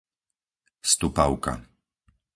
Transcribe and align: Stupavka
Stupavka 0.91 1.53